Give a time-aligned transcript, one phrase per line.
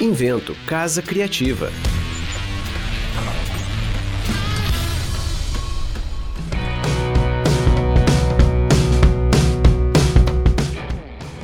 [0.00, 1.72] Invento Casa Criativa.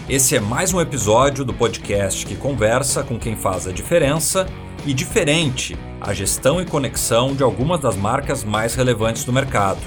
[0.08, 4.46] Esse é mais um episódio do podcast que conversa com quem faz a diferença
[4.86, 9.80] e diferente a gestão e conexão de algumas das marcas mais relevantes do mercado.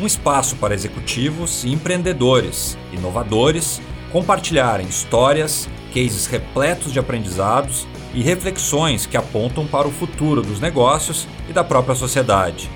[0.00, 3.80] Um espaço para executivos e empreendedores, inovadores,
[4.12, 11.26] compartilharem histórias, cases repletos de aprendizados e reflexões que apontam para o futuro dos negócios
[11.48, 12.70] e da própria sociedade.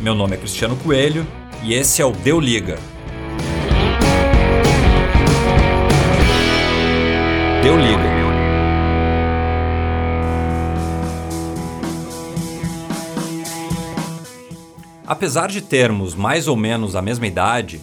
[0.00, 1.26] Meu nome é Cristiano Coelho
[1.62, 2.78] e esse é o Deu Liga.
[7.62, 8.16] Deu Liga.
[15.06, 17.80] Apesar de termos mais ou menos a mesma idade,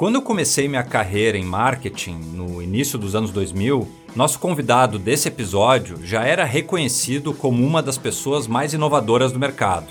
[0.00, 3.86] quando eu comecei minha carreira em marketing no início dos anos 2000,
[4.16, 9.88] nosso convidado desse episódio já era reconhecido como uma das pessoas mais inovadoras do mercado.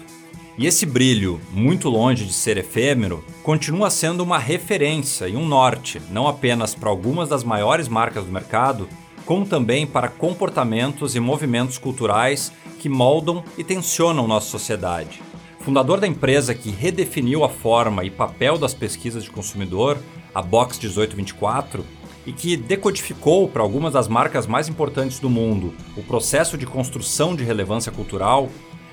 [0.58, 6.02] E esse brilho, muito longe de ser efêmero, continua sendo uma referência e um norte,
[6.10, 8.90] não apenas para algumas das maiores marcas do mercado,
[9.28, 15.22] como também para comportamentos e movimentos culturais que moldam e tensionam nossa sociedade.
[15.70, 20.00] Fundador da empresa que redefiniu a forma e papel das pesquisas de consumidor,
[20.34, 21.86] a Box 1824,
[22.26, 27.36] e que decodificou para algumas das marcas mais importantes do mundo o processo de construção
[27.36, 28.50] de relevância cultural,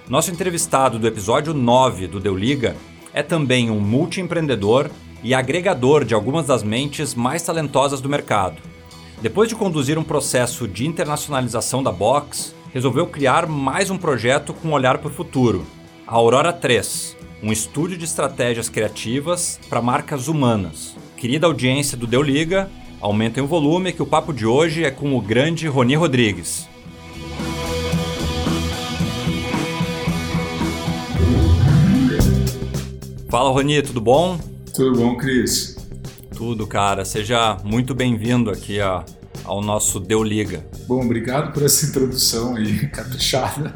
[0.07, 2.77] nosso entrevistado do episódio 9 do Deu Liga
[3.15, 4.91] é também um multiempreendedor
[5.23, 8.61] e agregador de algumas das mentes mais talentosas do mercado.
[9.23, 14.69] Depois de conduzir um processo de internacionalização da Box, resolveu criar mais um projeto com
[14.69, 15.65] um olhar para o futuro,
[16.07, 20.95] a Aurora 3, um estúdio de estratégias criativas para marcas humanas.
[21.17, 25.17] Querida audiência do Deu Liga, aumentem o volume que o papo de hoje é com
[25.17, 26.69] o grande Roni Rodrigues.
[33.29, 34.39] Fala Roni, tudo bom?
[34.73, 35.77] Tudo bom, Cris?
[36.37, 37.05] Tudo, cara.
[37.05, 39.05] Seja muito bem-vindo aqui a,
[39.45, 40.65] ao nosso Deu Liga.
[40.87, 43.73] Bom, obrigado por essa introdução aí, caprichada.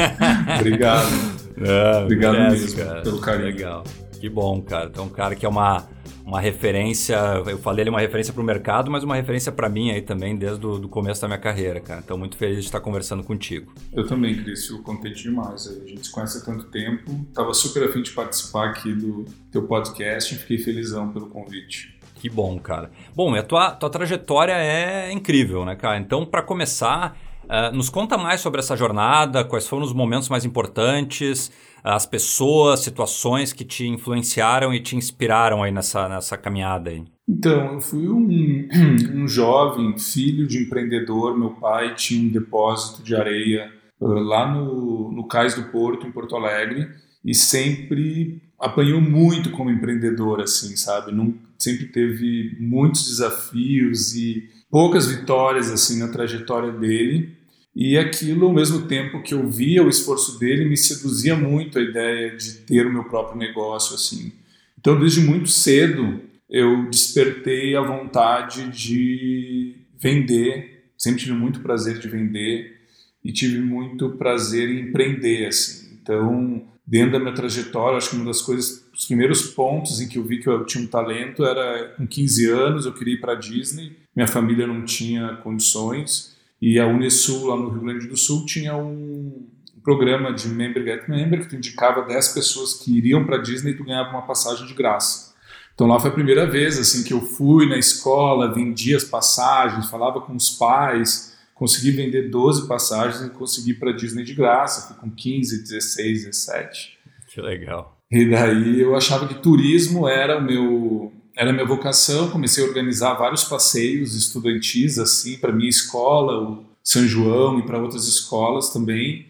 [0.58, 1.45] obrigado.
[1.58, 3.02] É, obrigado mesmo cara.
[3.02, 3.46] pelo carinho.
[3.46, 3.84] Legal.
[4.20, 4.86] Que bom, cara.
[4.86, 5.86] Então, um cara que é uma,
[6.24, 9.68] uma referência, eu falei ele é uma referência para o mercado, mas uma referência para
[9.68, 12.00] mim aí também desde o começo da minha carreira, cara.
[12.04, 13.72] Então, muito feliz de estar conversando contigo.
[13.92, 15.66] Eu também, Cris, eu contente demais.
[15.68, 17.26] A gente se conhece há tanto tempo.
[17.34, 21.96] Tava super afim de participar aqui do teu podcast e fiquei felizão pelo convite.
[22.14, 22.90] Que bom, cara.
[23.14, 25.98] Bom, a tua, tua trajetória é incrível, né, cara?
[25.98, 30.44] Então, para começar, uh, nos conta mais sobre essa jornada, quais foram os momentos mais
[30.44, 31.50] importantes,
[31.82, 37.04] as pessoas, situações que te influenciaram e te inspiraram aí nessa, nessa caminhada aí.
[37.28, 38.68] Então, eu fui um,
[39.22, 41.36] um jovem filho de empreendedor.
[41.38, 43.70] Meu pai tinha um depósito de areia
[44.00, 46.88] uh, lá no, no Cais do Porto, em Porto Alegre,
[47.24, 51.12] e sempre apanhou muito como empreendedor, assim, sabe?
[51.12, 57.35] Não, sempre teve muitos desafios e poucas vitórias assim na trajetória dele.
[57.76, 61.82] E aquilo, ao mesmo tempo que eu via o esforço dele, me seduzia muito a
[61.82, 64.32] ideia de ter o meu próprio negócio assim.
[64.78, 70.86] Então, desde muito cedo, eu despertei a vontade de vender.
[70.96, 72.80] Sempre tive muito prazer de vender
[73.22, 75.98] e tive muito prazer em empreender assim.
[76.00, 80.16] Então, dentro da minha trajetória, acho que uma das coisas os primeiros pontos em que
[80.16, 83.32] eu vi que eu tinha um talento era com 15 anos, eu queria ir para
[83.32, 88.16] a Disney, minha família não tinha condições, e a Unesul, lá no Rio Grande do
[88.16, 89.46] Sul, tinha um
[89.82, 93.76] programa de Member Get Member, que tu indicava 10 pessoas que iriam para Disney e
[93.76, 95.34] tu ganhava uma passagem de graça.
[95.74, 99.90] Então lá foi a primeira vez assim que eu fui na escola, vendia as passagens,
[99.90, 104.96] falava com os pais, consegui vender 12 passagens e consegui para Disney de graça, fui
[104.96, 106.98] com 15, 16, 17.
[107.28, 107.96] Que legal.
[108.10, 113.14] E daí eu achava que turismo era o meu era minha vocação, comecei a organizar
[113.14, 119.26] vários passeios estudantis assim para minha escola, o São João e para outras escolas também.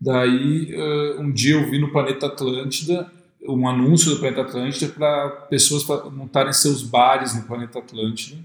[0.00, 0.74] Daí
[1.18, 3.10] um dia eu vi no Planeta Atlântida
[3.46, 8.42] um anúncio do Planeta Atlântida para pessoas montarem seus bares no Planeta Atlântida.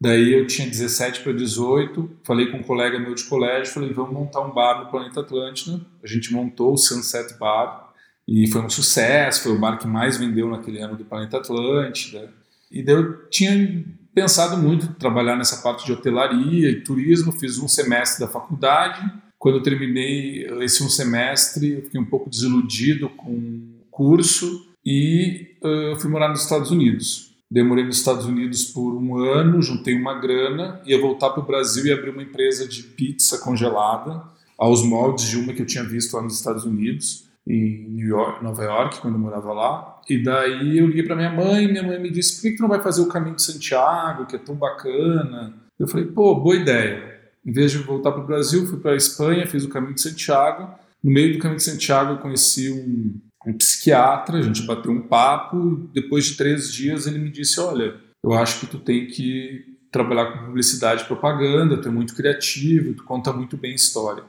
[0.00, 4.12] Daí eu tinha 17 para 18, falei com um colega meu de colégio, falei, vamos
[4.12, 5.80] montar um bar no Planeta Atlântida.
[6.02, 7.92] A gente montou o Sunset Bar,
[8.26, 12.32] e foi um sucesso, foi o bar que mais vendeu naquele ano do Planeta Atlântida.
[12.70, 13.84] E daí eu tinha
[14.14, 19.00] pensado muito trabalhar nessa parte de hotelaria e turismo, fiz um semestre da faculdade.
[19.38, 25.56] Quando eu terminei esse um semestre, eu fiquei um pouco desiludido com o curso e
[25.62, 27.30] uh, fui morar nos Estados Unidos.
[27.50, 31.84] Demorei nos Estados Unidos por um ano, juntei uma grana, ia voltar para o Brasil
[31.86, 34.22] e abrir uma empresa de pizza congelada,
[34.56, 38.42] aos moldes de uma que eu tinha visto lá nos Estados Unidos, em New York,
[38.44, 40.00] Nova York, quando eu morava lá.
[40.08, 42.62] E daí eu liguei para minha mãe, minha mãe me disse: por que, que tu
[42.62, 45.54] não vai fazer o caminho de Santiago, que é tão bacana?
[45.78, 47.18] Eu falei: pô, boa ideia.
[47.44, 50.02] Em vez de voltar para o Brasil, fui para a Espanha, fiz o caminho de
[50.02, 50.68] Santiago.
[51.02, 55.00] No meio do caminho de Santiago, eu conheci um, um psiquiatra, a gente bateu um
[55.02, 55.88] papo.
[55.92, 60.26] Depois de três dias, ele me disse: Olha, eu acho que tu tem que trabalhar
[60.26, 64.22] com publicidade e propaganda, tu é muito criativo, tu conta muito bem história.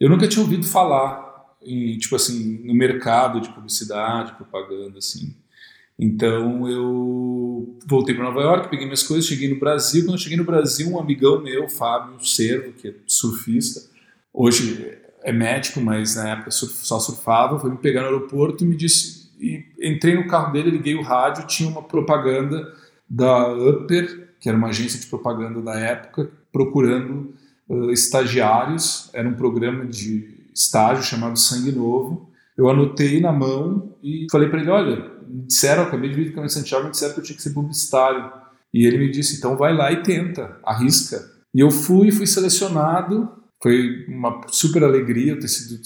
[0.00, 1.31] Eu nunca tinha ouvido falar
[1.64, 5.34] em, tipo assim, no mercado de publicidade, propaganda, assim.
[5.98, 10.02] Então eu voltei para Nova York, peguei minhas coisas, cheguei no Brasil.
[10.02, 13.80] Quando eu cheguei no Brasil, um amigão meu, Fábio Cervo, que é surfista,
[14.32, 18.74] hoje é médico, mas na época só surfava, foi me pegar no aeroporto e me
[18.74, 19.30] disse.
[19.40, 22.72] E entrei no carro dele, liguei o rádio, tinha uma propaganda
[23.08, 27.34] da Upper, que era uma agência de propaganda da época, procurando
[27.68, 29.10] uh, estagiários.
[29.12, 32.30] Era um programa de estágio chamado Sangue Novo.
[32.56, 36.32] Eu anotei na mão e falei para ele: Olha, me disseram, acabei de vir do
[36.32, 38.30] Caminho Santiago, me disseram que eu tinha que ser publicitário.
[38.72, 41.30] E ele me disse: Então vai lá e tenta, arrisca.
[41.54, 43.30] E eu fui, fui selecionado.
[43.62, 45.80] Foi uma super alegria ter sido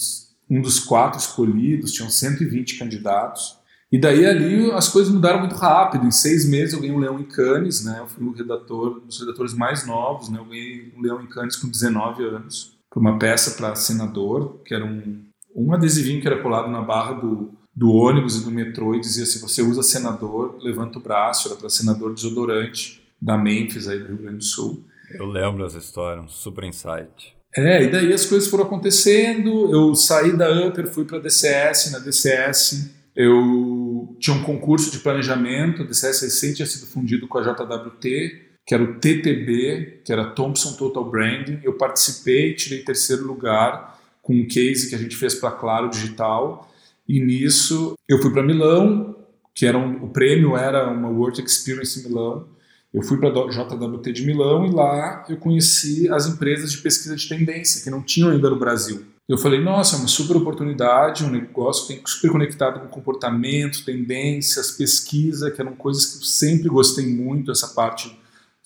[0.49, 3.57] um dos quatro escolhidos, tinham 120 candidatos.
[3.91, 6.05] E daí ali as coisas mudaram muito rápido.
[6.05, 7.99] Em seis meses eu ganhei um Leão em Cannes, né?
[7.99, 10.39] Eu fui o redator, um dos redatores mais novos, né?
[10.39, 14.73] Eu ganhei um Leão em Cannes com 19 anos para uma peça para senador, que
[14.73, 15.23] era um,
[15.55, 19.25] um adesivinho que era colado na barra do, do ônibus e do metrô e dizia
[19.25, 24.07] se você usa senador, levanta o braço, era para senador desodorante da Memphis aí do
[24.07, 24.83] Rio Grande do Sul.
[25.11, 27.35] Eu lembro essa história, um super insight.
[27.55, 31.91] É, e daí as coisas foram acontecendo, eu saí da Upper, fui para a DCS,
[31.91, 37.39] na DCS eu tinha um concurso de planejamento, a DCS recente tinha sido fundido com
[37.39, 41.61] a JWT, que era o TTB, que era Thompson Total Branding.
[41.63, 46.69] Eu participei, tirei terceiro lugar com um case que a gente fez para Claro Digital.
[47.07, 49.15] E nisso eu fui para Milão,
[49.55, 52.45] que era um, o prêmio era uma World Experience em Milão.
[52.93, 57.15] Eu fui para a JWT de Milão e lá eu conheci as empresas de pesquisa
[57.15, 59.01] de tendência que não tinham ainda no Brasil.
[59.29, 64.71] Eu falei, nossa, é uma super oportunidade, um negócio tem super conectado com comportamento, tendências,
[64.71, 68.17] pesquisa, que eram coisas que eu sempre gostei muito, essa parte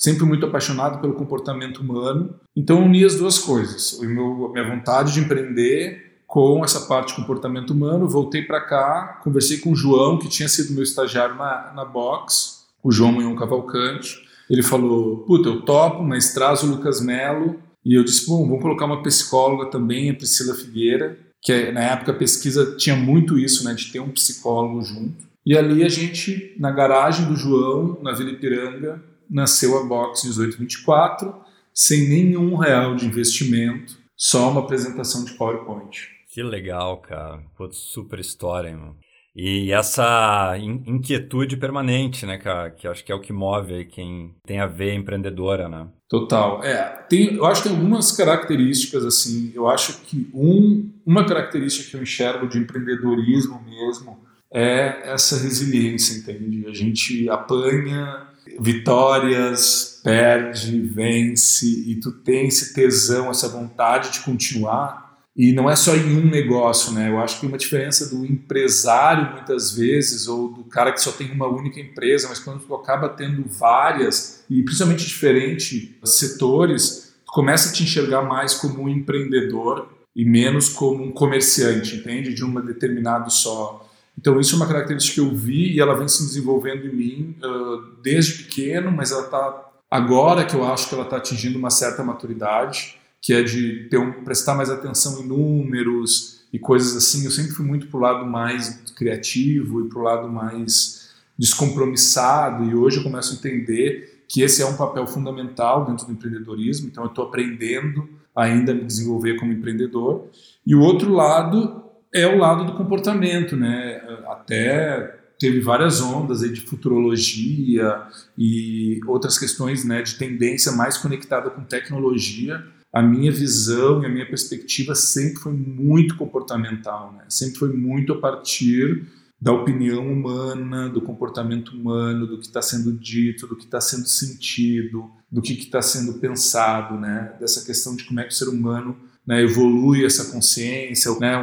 [0.02, 2.34] sempre muito apaixonado pelo comportamento humano.
[2.56, 7.16] Então, uni as duas coisas: o meu, minha vontade de empreender com essa parte de
[7.22, 8.10] comportamento humano.
[8.10, 12.64] Voltei para cá, conversei com o João, que tinha sido meu estagiário na, na Box,
[12.84, 14.18] o João Munhão Cavalcante.
[14.50, 17.60] Ele falou: Puta, eu topo, mas traz o Lucas Melo.
[17.86, 22.12] E eu disse: Bom, vamos colocar uma psicóloga também, a Priscila Figueira, que na época
[22.12, 25.30] a pesquisa tinha muito isso, né, de ter um psicólogo junto.
[25.46, 31.34] E ali a gente, na garagem do João, na Vila Ipiranga, nasceu a Box 1824,
[31.74, 36.10] sem nenhum real de investimento, só uma apresentação de PowerPoint.
[36.34, 37.42] Que legal, cara.
[37.58, 38.96] Pô, super história, irmão.
[39.34, 44.60] E essa inquietude permanente, né, cara, que acho que é o que move quem tem
[44.60, 45.88] a ver empreendedora, né?
[46.10, 46.62] Total.
[46.64, 51.90] É, tem, eu acho que tem algumas características, assim, eu acho que um, uma característica
[51.90, 54.20] que eu enxergo de empreendedorismo mesmo
[54.54, 56.68] é essa resiliência, entende?
[56.68, 58.28] A gente apanha,
[58.60, 65.12] vitórias, perde, vence e tu tem esse tesão, essa vontade de continuar.
[65.36, 67.10] E não é só em um negócio, né?
[67.10, 71.32] Eu acho que uma diferença do empresário muitas vezes ou do cara que só tem
[71.32, 77.70] uma única empresa, mas quando tu acaba tendo várias e principalmente diferentes setores, tu começa
[77.70, 82.34] a te enxergar mais como um empreendedor e menos como um comerciante, entende?
[82.34, 86.08] De uma determinado só então, isso é uma característica que eu vi e ela vem
[86.08, 90.96] se desenvolvendo em mim uh, desde pequeno, mas ela está agora que eu acho que
[90.96, 95.28] ela está atingindo uma certa maturidade, que é de ter um, prestar mais atenção em
[95.28, 97.26] números e coisas assim.
[97.26, 102.66] Eu sempre fui muito para o lado mais criativo e para o lado mais descompromissado,
[102.66, 106.88] e hoje eu começo a entender que esse é um papel fundamental dentro do empreendedorismo,
[106.88, 110.28] então eu estou aprendendo ainda a me desenvolver como empreendedor.
[110.66, 114.02] E o outro lado é o lado do comportamento, né?
[114.28, 118.00] Até teve várias ondas aí de futurologia
[118.38, 122.64] e outras questões, né, de tendência mais conectada com tecnologia.
[122.94, 127.24] A minha visão e a minha perspectiva sempre foi muito comportamental, né?
[127.30, 129.08] Sempre foi muito a partir
[129.42, 134.08] da opinião humana, do comportamento humano, do que está sendo dito, do que está sendo
[134.08, 137.34] sentido, do que está sendo pensado, né?
[137.40, 141.36] Dessa questão de como é que o ser humano né, evolui essa consciência, né,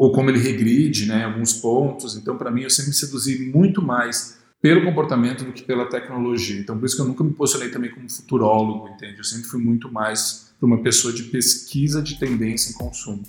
[0.00, 2.16] ou como ele regride né, alguns pontos.
[2.16, 6.58] Então, para mim, eu sempre me seduzi muito mais pelo comportamento do que pela tecnologia.
[6.58, 9.18] Então, por isso que eu nunca me posicionei também como futurólogo, entende?
[9.18, 13.24] Eu sempre fui muito mais para uma pessoa de pesquisa de tendência em consumo.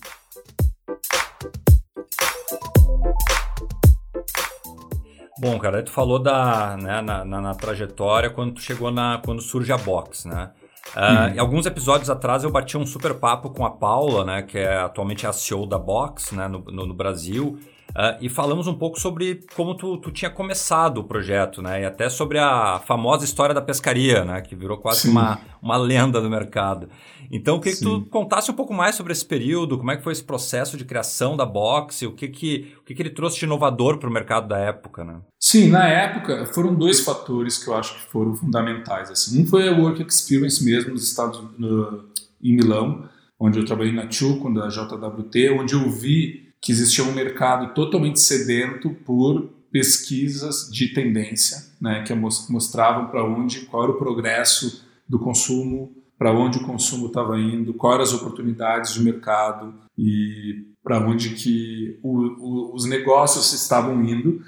[5.41, 9.41] Bom, cara, tu falou da, né, na, na, na, trajetória quando tu chegou na, quando
[9.41, 10.51] surge a Box, né?
[10.95, 14.57] Uh, Em alguns episódios atrás eu bati um super papo com a Paula, né, que
[14.57, 17.59] é atualmente a CEO da Box, né, no, no, no Brasil,
[17.91, 21.81] Uh, e falamos um pouco sobre como tu, tu, tinha começado o projeto, né?
[21.81, 24.41] E até sobre a famosa história da pescaria, né?
[24.41, 26.89] Que virou quase uma, uma lenda do mercado.
[27.29, 27.85] Então, eu queria Sim.
[27.85, 30.77] que tu contasse um pouco mais sobre esse período, como é que foi esse processo
[30.77, 34.09] de criação da Box, o que que, o que, que ele trouxe de inovador para
[34.09, 35.19] o mercado da época, né?
[35.39, 39.09] Sim, na época foram dois fatores que eu acho que foram fundamentais.
[39.11, 39.41] Assim.
[39.41, 42.05] Um foi a Work Experience mesmo nos Estados no,
[42.41, 47.13] em Milão, onde eu trabalhei na Chuco, da JWT, onde eu vi que existia um
[47.13, 53.97] mercado totalmente sedento por pesquisas de tendência, né, que mostravam para onde, qual era o
[53.97, 59.73] progresso do consumo, para onde o consumo estava indo, quais eram as oportunidades de mercado
[59.97, 64.41] e para onde que o, o, os negócios estavam indo.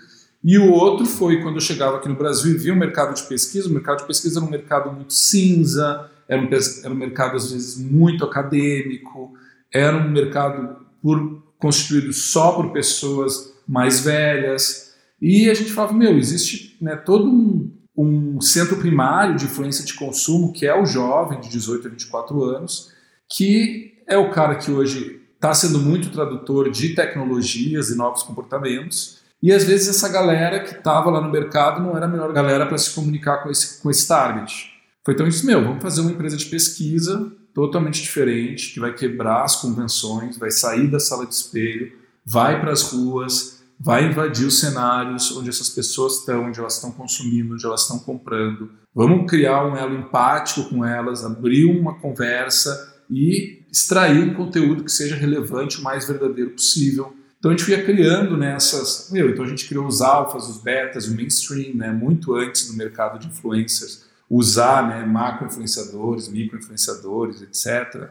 [0.44, 3.24] E o outro foi quando eu chegava aqui no Brasil e via o mercado de
[3.24, 3.70] pesquisa.
[3.70, 6.50] O mercado de pesquisa era um mercado muito cinza, era um,
[6.84, 9.34] era um mercado às vezes muito acadêmico,
[9.72, 14.94] era um mercado por constituído só por pessoas mais velhas.
[15.22, 19.94] E a gente falava, meu, existe né, todo um, um centro primário de influência de
[19.94, 22.92] consumo, que é o jovem de 18 a 24 anos,
[23.34, 29.20] que é o cara que hoje está sendo muito tradutor de tecnologias e novos comportamentos.
[29.42, 32.66] E às vezes essa galera que estava lá no mercado não era a melhor galera
[32.66, 34.70] para se comunicar com esse, com esse target.
[35.06, 39.44] Foi então isso, meu, vamos fazer uma empresa de pesquisa totalmente diferente, que vai quebrar
[39.44, 41.92] as convenções, vai sair da sala de espelho,
[42.26, 46.92] vai para as ruas, vai invadir os cenários onde essas pessoas estão, onde elas estão
[46.92, 48.72] consumindo, onde elas estão comprando.
[48.94, 54.92] Vamos criar um elo empático com elas, abrir uma conversa e extrair um conteúdo que
[54.92, 57.14] seja relevante o mais verdadeiro possível.
[57.38, 59.10] Então a gente ia criando nessas.
[59.12, 62.78] Né, então a gente criou os alfas, os betas, o mainstream, né, muito antes do
[62.78, 64.06] mercado de influencers
[64.36, 68.10] usar né, macro-influenciadores, micro-influenciadores, etc.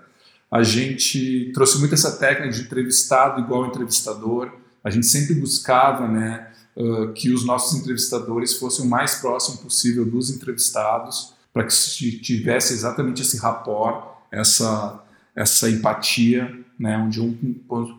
[0.51, 4.53] A gente trouxe muito essa técnica de entrevistado igual entrevistador.
[4.85, 10.05] A gente sempre buscava né, uh, que os nossos entrevistadores fossem o mais próximo possível
[10.05, 11.75] dos entrevistados, para que
[12.21, 15.03] tivesse exatamente esse rapport, essa,
[15.35, 17.35] essa empatia, né, onde um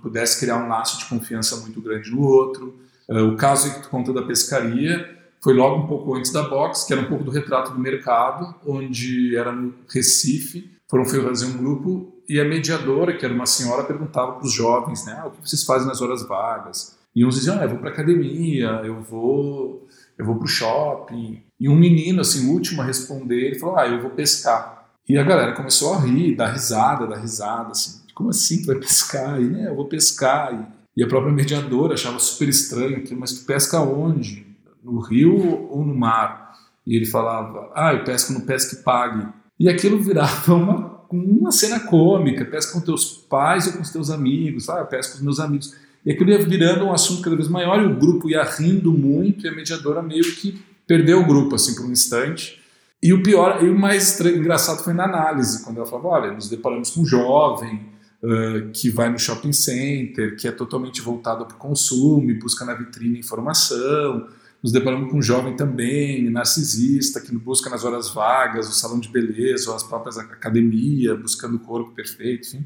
[0.02, 2.80] pudesse criar um laço de confiança muito grande no outro.
[3.10, 6.86] Uh, o caso que tu conta da pescaria, foi logo um pouco antes da Box,
[6.86, 11.58] que era um pouco do retrato do mercado, onde era no Recife, foram fazer um
[11.58, 15.32] grupo e a mediadora, que era uma senhora, perguntava para os jovens, né, ah, o
[15.32, 16.98] que vocês fazem nas horas vagas?
[17.14, 19.86] E uns diziam, ah, eu vou para academia, eu vou,
[20.18, 21.44] eu vou para o shopping.
[21.60, 24.88] E um menino, assim, o último a responder, ele falou, ah, eu vou pescar.
[25.08, 28.78] E a galera começou a rir, dar risada, dar risada, assim, como assim tu vai
[28.78, 29.42] pescar?
[29.42, 30.54] E, né, eu vou pescar.
[30.54, 34.53] E, e a própria mediadora achava super estranho mas tu pesca onde?
[34.84, 36.54] No rio ou no mar?
[36.86, 39.28] E ele falava, ah, eu pesco no pesque pague.
[39.60, 44.10] E aquilo virava uma, uma cena cômica, pesca com teus pais ou com os teus
[44.10, 45.74] amigos, ah, eu pesco com os meus amigos.
[46.06, 49.46] E aquilo ia virando um assunto cada vez maior e o grupo ia rindo muito
[49.46, 52.62] e a mediadora meio que perdeu o grupo, assim, por um instante.
[53.02, 56.50] E o pior, e o mais engraçado foi na análise, quando ela falava, olha, nos
[56.50, 57.82] deparamos com um jovem
[58.24, 62.64] uh, que vai no shopping center, que é totalmente voltado para o consumo e busca
[62.64, 64.28] na vitrine informação,
[64.64, 69.10] nos deparamos com um jovem também, narcisista, que busca nas horas vagas o salão de
[69.10, 72.66] beleza ou as próprias academia, buscando o corpo perfeito, enfim.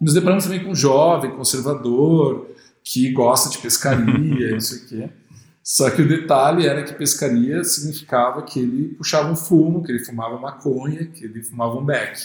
[0.00, 2.48] Nos deparamos também com um jovem conservador,
[2.82, 5.10] que gosta de pescaria, isso aqui.
[5.62, 10.04] Só que o detalhe era que pescaria significava que ele puxava um fumo, que ele
[10.04, 12.20] fumava maconha, que ele fumava um beck.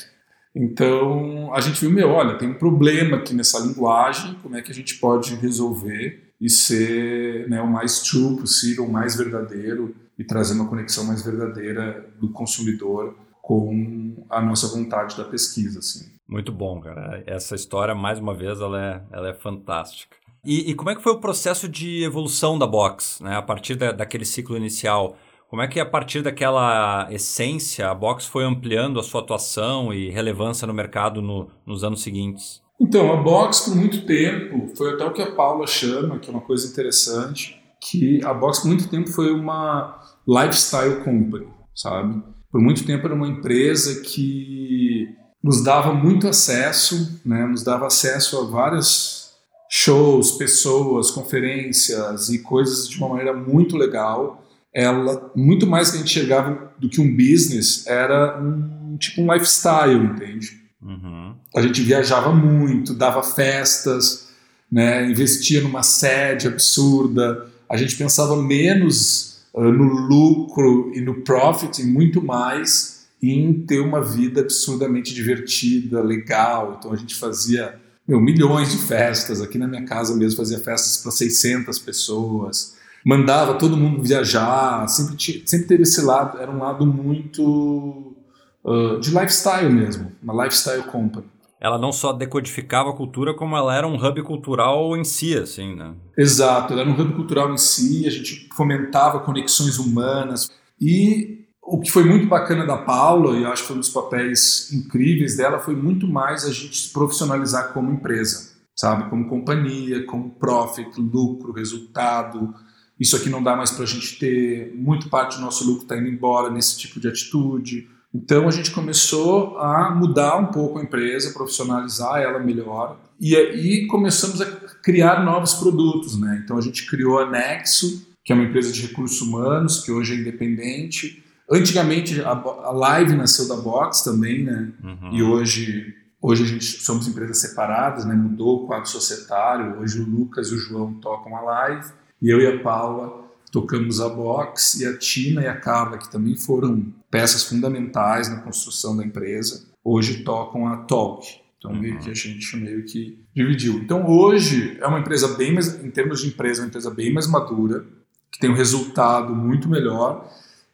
[0.55, 4.71] Então a gente viu, meu, olha, tem um problema aqui nessa linguagem, como é que
[4.71, 6.28] a gente pode resolver?
[6.39, 11.23] E ser né, o mais true possível, o mais verdadeiro e trazer uma conexão mais
[11.23, 15.79] verdadeira do consumidor com a nossa vontade da pesquisa.
[15.79, 16.11] Assim.
[16.27, 17.23] Muito bom, cara.
[17.25, 20.15] Essa história, mais uma vez, ela é, ela é fantástica.
[20.45, 23.35] E, e como é que foi o processo de evolução da Box, né?
[23.35, 25.17] a partir da, daquele ciclo inicial?
[25.49, 30.09] Como é que a partir daquela essência a Box foi ampliando a sua atuação e
[30.09, 32.61] relevância no mercado no, nos anos seguintes?
[32.79, 36.33] Então, a box por muito tempo, foi até o que a Paula chama, que é
[36.33, 42.21] uma coisa interessante, que a box por muito tempo foi uma lifestyle company, sabe?
[42.51, 45.07] Por muito tempo era uma empresa que
[45.43, 47.45] nos dava muito acesso, né?
[47.45, 49.33] nos dava acesso a vários
[49.69, 54.43] shows, pessoas, conferências e coisas de uma maneira muito legal.
[54.73, 59.33] ela muito mais que a gente chegava do que um business, era um tipo um
[59.33, 60.68] lifestyle, entende?
[60.81, 61.35] Uhum.
[61.55, 64.29] A gente viajava muito, dava festas,
[64.71, 67.47] né, investia numa sede absurda.
[67.69, 73.79] A gente pensava menos uh, no lucro e no profit e muito mais em ter
[73.79, 76.77] uma vida absurdamente divertida, legal.
[76.79, 79.41] Então a gente fazia meu, milhões de festas.
[79.41, 82.75] Aqui na minha casa mesmo fazia festas para 600 pessoas.
[83.05, 84.87] Mandava todo mundo viajar.
[84.87, 86.39] Sempre, sempre teve esse lado.
[86.39, 88.15] Era um lado muito
[88.63, 90.11] uh, de lifestyle mesmo.
[90.21, 91.25] Uma lifestyle company.
[91.61, 95.75] Ela não só decodificava a cultura, como ela era um hub cultural em si, assim,
[95.75, 95.93] né?
[96.17, 100.49] Exato, ela era um hub cultural em si, a gente fomentava conexões humanas.
[100.79, 104.71] E o que foi muito bacana da Paula, e acho que foi um dos papéis
[104.71, 109.09] incríveis dela, foi muito mais a gente se profissionalizar como empresa, sabe?
[109.09, 112.53] Como companhia, como profit, lucro, resultado.
[112.97, 115.97] Isso aqui não dá mais para a gente ter, muito parte do nosso lucro está
[115.97, 117.87] indo embora nesse tipo de atitude.
[118.13, 122.99] Então a gente começou a mudar um pouco a empresa, profissionalizar ela melhor.
[123.19, 124.45] E aí começamos a
[124.81, 126.41] criar novos produtos, né?
[126.43, 130.13] Então a gente criou a Nexo, que é uma empresa de recursos humanos, que hoje
[130.13, 134.71] é independente Antigamente a, a Live nasceu da Box também, né?
[134.83, 135.13] Uhum.
[135.13, 138.13] E hoje hoje a gente somos empresas separadas, né?
[138.13, 139.79] Mudou o quadro societário.
[139.79, 143.99] Hoje o Lucas e o João tocam a Live e eu e a Paula tocamos
[143.99, 148.95] a Box e a Tina e a Carla que também foram peças fundamentais na construção
[148.95, 149.67] da empresa.
[149.83, 151.25] Hoje tocam a Talk.
[151.57, 151.99] Então meio uhum.
[151.99, 153.79] que a gente meio que dividiu.
[153.79, 157.13] Então hoje é uma empresa bem mais em termos de empresa, é uma empresa bem
[157.13, 157.85] mais madura,
[158.31, 160.29] que tem um resultado muito melhor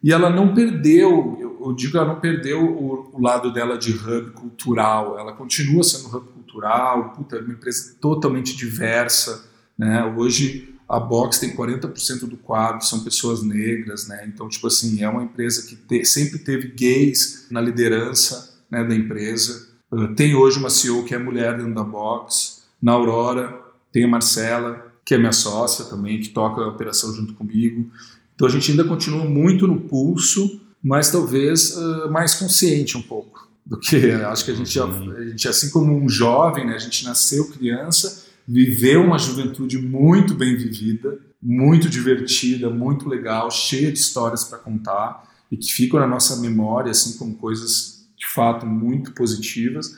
[0.05, 4.33] e ela não perdeu, eu, digo, ela não perdeu o, o, lado dela de hub
[4.33, 10.05] cultural, ela continua sendo hub cultural, puta, é uma empresa totalmente diversa, né?
[10.15, 14.23] Hoje a Box tem 40% do quadro, são pessoas negras, né?
[14.27, 18.95] Então, tipo assim, é uma empresa que te, sempre teve gays na liderança né, da
[18.95, 19.67] empresa.
[19.91, 22.63] Uh, tem hoje uma CEO que é mulher dentro da Box.
[22.81, 23.61] Na Aurora
[23.91, 27.89] tem a Marcela, que é minha sócia também, que toca a operação junto comigo.
[28.35, 33.45] Então a gente ainda continua muito no pulso, mas talvez uh, mais consciente um pouco
[33.65, 36.79] do que acho que a gente, já, a gente assim como um jovem, né, a
[36.79, 43.99] gente nasceu criança, viveu uma juventude muito bem vivida, muito divertida, muito legal, cheia de
[43.99, 49.11] histórias para contar e que ficam na nossa memória assim como coisas de fato muito
[49.13, 49.97] positivas.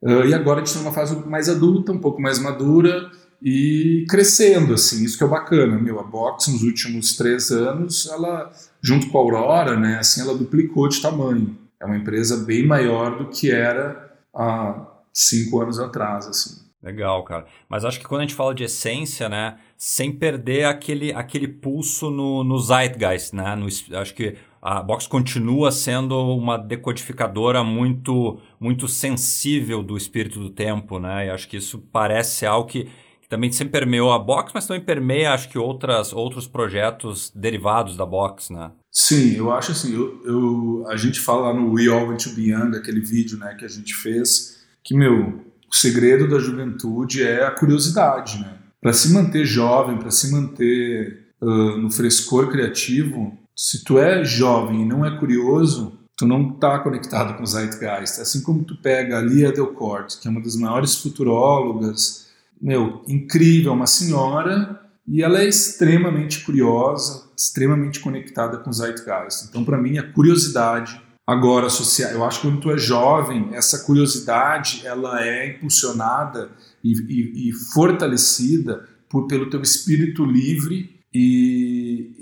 [0.00, 3.10] Uh, e agora a gente está numa fase mais adulta, um pouco mais madura,
[3.42, 8.50] e crescendo, assim, isso que é bacana, meu, a Box nos últimos três anos, ela,
[8.82, 13.16] junto com a Aurora, né, assim, ela duplicou de tamanho, é uma empresa bem maior
[13.16, 16.67] do que era há cinco anos atrás, assim.
[16.82, 17.46] Legal, cara.
[17.68, 22.08] Mas acho que quando a gente fala de essência, né, sem perder aquele, aquele pulso
[22.10, 23.66] no, no zeitgeist, né, no,
[23.98, 30.98] acho que a Box continua sendo uma decodificadora muito muito sensível do espírito do tempo,
[30.98, 31.26] né?
[31.26, 32.88] E acho que isso parece algo que
[33.28, 38.06] também sempre permeou a Box, mas também permeia, acho que, outras, outros projetos derivados da
[38.06, 38.72] Box, né?
[38.90, 42.50] Sim, eu acho assim, eu, eu, a gente fala no We All Want to Be
[42.50, 47.44] Young, aquele vídeo né, que a gente fez, que, meu, o segredo da juventude é
[47.44, 48.54] a curiosidade, né?
[48.80, 54.82] Para se manter jovem, para se manter uh, no frescor criativo, se tu é jovem
[54.82, 58.20] e não é curioso, tu não está conectado com o Zeitgeist.
[58.20, 62.28] Assim como tu pega a Lia Delcourt, que é uma das maiores futurólogas,
[62.60, 69.46] meu, incrível, uma senhora, e ela é extremamente curiosa, extremamente conectada com o Zeitgeist.
[69.48, 71.68] Então, para mim, a curiosidade agora
[72.10, 76.50] eu acho que quando tu é jovem, essa curiosidade ela é impulsionada
[76.82, 82.12] e, e, e fortalecida por, pelo teu espírito livre e,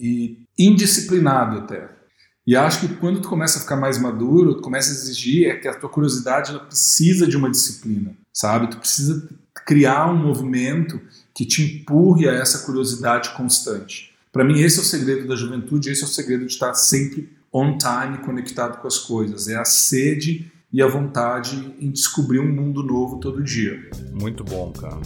[0.58, 1.88] e indisciplinado até.
[2.44, 5.56] E acho que quando tu começa a ficar mais maduro, tu começa a exigir é
[5.56, 8.70] que a tua curiosidade ela precisa de uma disciplina, sabe?
[8.70, 9.28] Tu precisa
[9.64, 11.00] criar um movimento
[11.34, 14.14] que te empurre a essa curiosidade constante.
[14.32, 17.35] Para mim, esse é o segredo da juventude, esse é o segredo de estar sempre
[17.52, 19.48] on time, conectado com as coisas.
[19.48, 23.78] É a sede e a vontade em descobrir um mundo novo todo dia.
[24.12, 25.00] Muito bom, cara.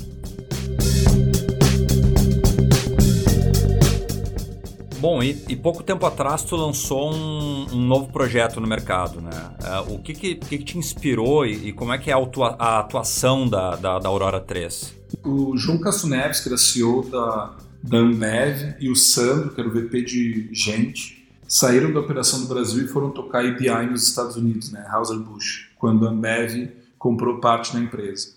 [5.01, 9.31] Bom, e, e, pouco tempo atrás tu lançou um, um novo projeto no mercado, né?
[9.31, 12.19] Uh, o que que, que que, te inspirou e, e, como é que é a,
[12.19, 14.95] atua, a atuação da, da, da, Aurora 3?
[15.25, 19.73] O João Kassuneves, que era CEO da, da Ambev, e o Sandro, que era o
[19.73, 21.20] VP de gente,
[21.51, 24.87] saíram da operação do Brasil e foram tocar IBI nos Estados Unidos, né?
[24.89, 28.35] Hauser Busch, quando a Ambev comprou parte da empresa.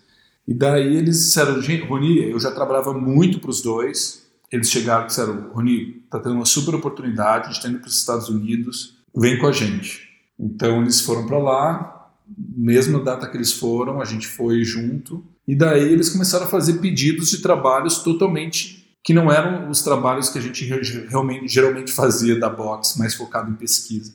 [0.47, 5.07] E daí eles disseram, Rony, eu já trabalhava muito para os dois, eles chegaram e
[5.07, 8.97] disseram: Roni, tá tendo uma super oportunidade, a gente está indo para os Estados Unidos,
[9.15, 10.09] vem com a gente.
[10.39, 15.55] Então eles foram para lá, mesma data que eles foram, a gente foi junto, e
[15.55, 20.37] daí eles começaram a fazer pedidos de trabalhos totalmente que não eram os trabalhos que
[20.37, 20.65] a gente
[21.09, 24.13] realmente geralmente fazia da box, mais focado em pesquisa.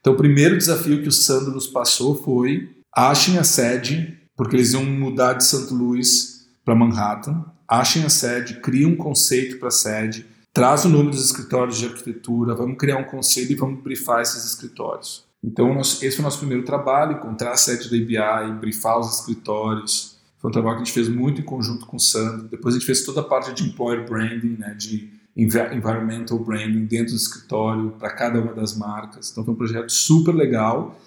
[0.00, 4.72] Então o primeiro desafio que o Sandro nos passou foi achem a sede, porque eles
[4.72, 9.72] iam mudar de Santo Luís para Manhattan, achem a sede, criem um conceito para a
[9.72, 14.22] sede, traz o nome dos escritórios de arquitetura, vamos criar um conselho e vamos brifar
[14.22, 15.24] esses escritórios.
[15.44, 20.15] Então, esse foi o nosso primeiro trabalho, encontrar a sede da IBI, brifar os escritórios.
[20.46, 22.46] Foi um trabalho que a gente fez muito em conjunto com o Sandro.
[22.46, 27.14] Depois a gente fez toda a parte de employer branding, né, de environmental branding dentro
[27.14, 29.32] do escritório para cada uma das marcas.
[29.32, 31.00] Então foi um projeto super legal.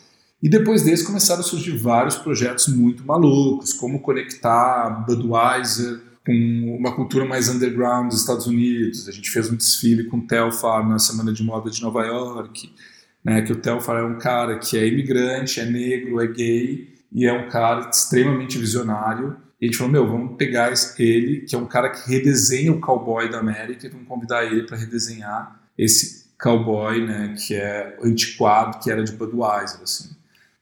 [0.43, 6.93] E depois desse começaram a surgir vários projetos muito malucos, como conectar Budweiser com uma
[6.93, 9.08] cultura mais underground dos Estados Unidos.
[9.08, 12.69] A gente fez um desfile com Telfar na Semana de Moda de Nova York,
[13.23, 17.26] né, que o Telfar é um cara que é imigrante, é negro, é gay e
[17.26, 19.38] é um cara extremamente visionário.
[19.60, 22.80] E a gente falou, meu, vamos pegar ele, que é um cara que redesenha o
[22.80, 28.80] cowboy da América, e vamos convidar ele para redesenhar esse cowboy, né, que é antiquado,
[28.80, 30.10] que era de Budweiser, assim.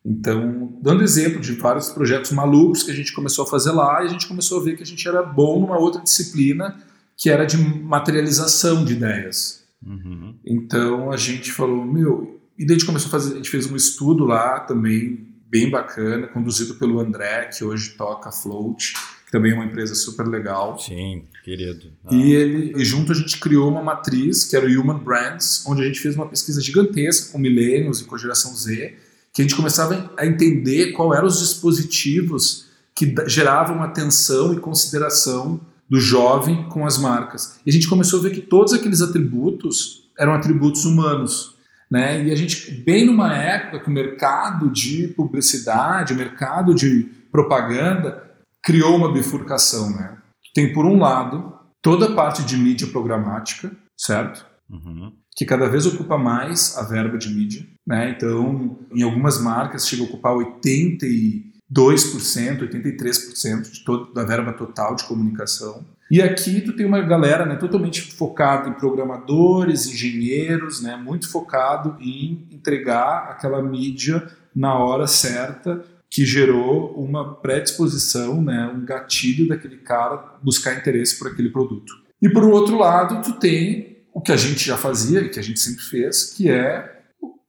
[0.04, 4.08] Então, dando exemplo de vários projetos malucos que a gente começou a fazer lá, e
[4.08, 6.76] a gente começou a ver que a gente era bom numa outra disciplina,
[7.16, 9.64] que era de materialização de ideias.
[9.86, 10.36] Uhum.
[10.46, 12.40] Então, a gente falou, meu...
[12.58, 15.70] E daí a gente começou a fazer, a gente fez um estudo lá também, bem
[15.70, 18.94] bacana, conduzido pelo André, que hoje toca Float,
[19.26, 20.80] que também é uma empresa super legal.
[20.80, 21.92] Sim, querido.
[22.06, 22.14] Ah.
[22.14, 25.82] E, ele, e junto a gente criou uma matriz, que era o Human Brands, onde
[25.82, 28.96] a gente fez uma pesquisa gigantesca com millennials e com a geração Z,
[29.34, 35.62] que a gente começava a entender qual eram os dispositivos que geravam atenção e consideração
[35.90, 37.60] do jovem com as marcas.
[37.66, 41.56] E a gente começou a ver que todos aqueles atributos eram atributos humanos.
[41.89, 42.26] Né?
[42.26, 48.23] E a gente, bem numa época que o mercado de publicidade, o mercado de propaganda,
[48.63, 49.91] criou uma bifurcação.
[49.91, 50.17] Né?
[50.54, 54.45] Tem, por um lado, toda a parte de mídia programática, certo?
[54.69, 57.63] Uhum que cada vez ocupa mais a verba de mídia.
[57.86, 58.10] Né?
[58.10, 65.04] Então, em algumas marcas, chega a ocupar 82%, 83% de toda, da verba total de
[65.04, 65.86] comunicação.
[66.10, 71.98] E aqui tu tem uma galera né, totalmente focada em programadores, engenheiros, né, muito focado
[72.00, 79.78] em entregar aquela mídia na hora certa, que gerou uma predisposição, né, um gatilho daquele
[79.78, 81.93] cara buscar interesse por aquele produto.
[82.22, 85.43] E por outro lado, tu tem o que a gente já fazia e que a
[85.43, 86.98] gente sempre fez, que é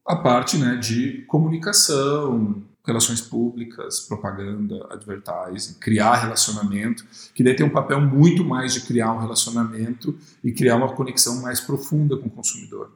[0.07, 7.71] a parte né, de comunicação, relações públicas, propaganda, advertising, criar relacionamento, que daí tem um
[7.71, 12.31] papel muito mais de criar um relacionamento e criar uma conexão mais profunda com o
[12.31, 12.91] consumidor.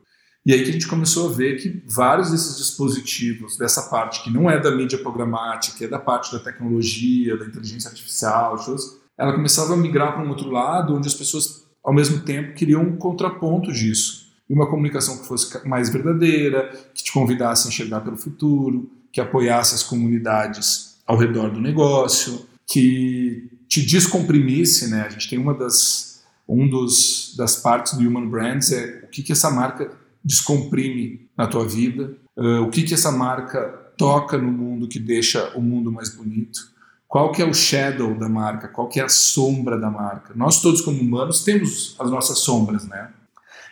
[0.44, 4.30] E aí que a gente começou a ver que vários desses dispositivos, dessa parte que
[4.30, 8.56] não é da mídia programática, é da parte da tecnologia, da inteligência artificial,
[9.16, 12.78] ela começava a migrar para um outro lado, onde as pessoas ao mesmo tempo, queria
[12.78, 14.30] um contraponto disso.
[14.48, 19.20] E uma comunicação que fosse mais verdadeira, que te convidasse a enxergar pelo futuro, que
[19.20, 25.02] apoiasse as comunidades ao redor do negócio, que te descomprimisse, né?
[25.06, 29.22] A gente tem uma das um dos das partes do Human Brands é o que
[29.22, 29.90] que essa marca
[30.24, 33.60] descomprime na tua vida, uh, o que que essa marca
[33.96, 36.72] toca no mundo que deixa o mundo mais bonito
[37.12, 40.32] qual que é o shadow da marca, qual que é a sombra da marca.
[40.34, 43.10] Nós todos como humanos temos as nossas sombras, né?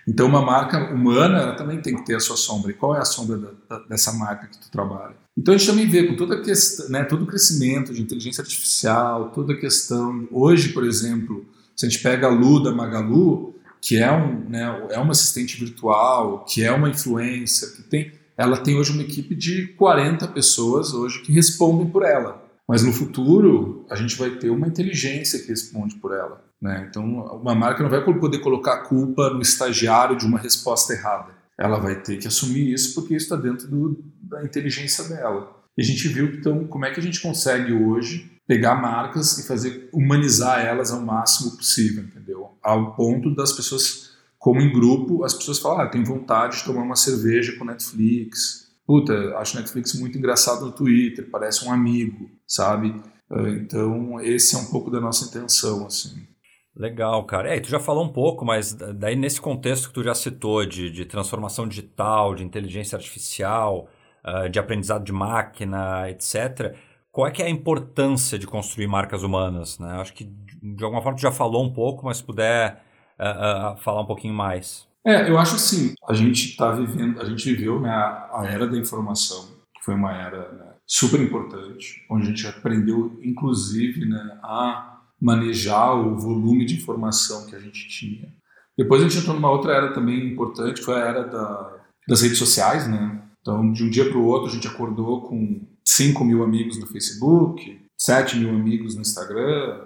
[0.06, 2.70] Então uma marca humana ela também tem que ter a sua sombra.
[2.70, 5.16] E qual é a sombra da, da, dessa marca que tu trabalha?
[5.36, 8.42] Então a gente também vê com toda a questão, né, todo o crescimento de inteligência
[8.42, 10.28] artificial, toda a questão.
[10.30, 14.88] Hoje, por exemplo, se a gente pega a Lu da Magalu, que é um, né,
[14.90, 19.34] é uma assistente virtual, que é uma influência, que tem, ela tem hoje uma equipe
[19.34, 22.42] de 40 pessoas hoje que respondem por ela.
[22.68, 26.44] Mas no futuro, a gente vai ter uma inteligência que responde por ela.
[26.60, 26.86] Né?
[26.88, 27.04] Então,
[27.42, 31.32] uma marca não vai poder colocar a culpa no estagiário de uma resposta errada.
[31.58, 33.98] Ela vai ter que assumir isso porque isso está dentro do,
[34.30, 35.60] da inteligência dela.
[35.76, 39.46] E a gente viu, então, como é que a gente consegue hoje pegar marcas e
[39.46, 42.50] fazer humanizar elas ao máximo possível, entendeu?
[42.62, 46.82] Ao ponto das pessoas, como em grupo, as pessoas falam, ah, tenho vontade de tomar
[46.82, 53.00] uma cerveja com Netflix, puta, acho Netflix muito engraçado no Twitter, parece um amigo, sabe?
[53.30, 56.26] Ah, então, esse é um pouco da nossa intenção, assim.
[56.74, 57.54] Legal, cara.
[57.54, 60.90] É, tu já falou um pouco, mas daí nesse contexto que tu já citou de,
[60.90, 63.88] de transformação digital, de inteligência artificial,
[64.24, 66.74] uh, de aprendizado de máquina, etc.,
[67.12, 69.78] qual é que é a importância de construir marcas humanas?
[69.78, 70.00] Né?
[70.00, 72.82] Acho que de alguma forma tu já falou um pouco, mas se puder
[73.18, 74.88] uh, uh, falar um pouquinho mais.
[75.04, 78.76] É, eu acho assim, a gente está vivendo, a gente viveu né, a, era da
[78.76, 84.98] informação, que foi uma era né, super importante, onde a gente aprendeu, inclusive, né, a
[85.20, 88.28] manejar o volume de informação que a gente tinha.
[88.76, 92.22] Depois a gente entrou numa outra era também importante, que foi a era da, das
[92.22, 93.22] redes sociais, né?
[93.40, 96.86] Então, de um dia para o outro, a gente acordou com 5 mil amigos no
[96.86, 99.80] Facebook, 7 mil amigos no Instagram,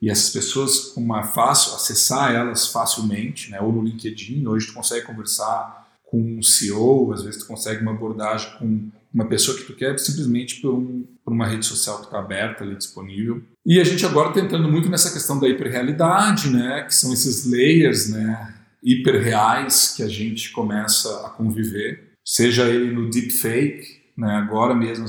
[0.00, 3.60] e essas pessoas com uma fácil acessar elas facilmente, né?
[3.60, 7.92] Ou no LinkedIn, hoje tu consegue conversar com um CEO, às vezes tu consegue uma
[7.92, 12.06] abordagem com uma pessoa que tu quer simplesmente por, um, por uma rede social que
[12.06, 13.42] está aberta ali disponível.
[13.66, 16.82] E a gente agora está entrando muito nessa questão da hiperrealidade, né?
[16.82, 18.54] Que são esses layers, né?
[18.82, 24.36] Hiperreais que a gente começa a conviver, seja ele no deepfake, né?
[24.36, 25.04] Agora mesmo,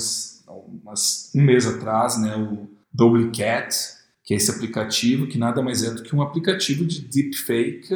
[0.83, 2.35] umas, um mês atrás, né?
[2.35, 3.75] O Double Cat,
[4.23, 7.89] que é esse aplicativo que nada mais é do que um aplicativo de deepfake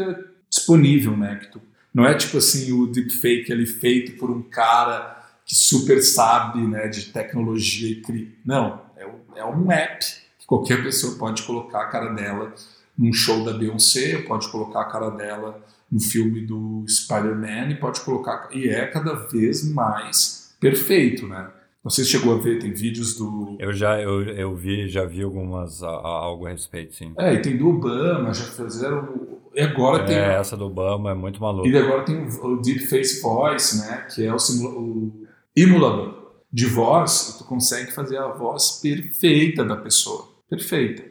[0.48, 1.38] disponível, né?
[1.38, 1.62] Que tu,
[1.92, 6.88] não é tipo assim o deepfake ali feito por um cara que super sabe, né,
[6.88, 8.38] de tecnologia e cri...
[8.46, 9.08] Não, é,
[9.40, 10.06] é um app
[10.40, 12.54] que qualquer pessoa pode colocar a cara dela
[12.98, 15.64] num show da Beyoncé, pode colocar a cara dela
[15.96, 21.50] no filme do Spider-Man e pode colocar e é cada vez mais perfeito, né?
[21.82, 23.56] Não sei se chegou a ver, tem vídeos do.
[23.60, 27.14] Eu já eu, eu vi, já vi algumas a, a, algo a respeito, sim.
[27.18, 29.38] É, e tem do Obama, já fizeram.
[29.54, 30.18] E agora é, tem.
[30.18, 31.70] essa do Obama é muito maluca.
[31.70, 34.06] E agora tem o Deep Face Voice, né?
[34.14, 40.28] Que é o, o emulador de voz, tu consegue fazer a voz perfeita da pessoa.
[40.50, 41.04] Perfeita.